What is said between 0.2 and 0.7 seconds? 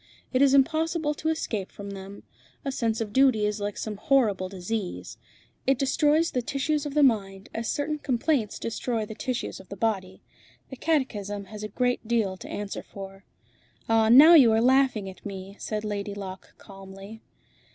It is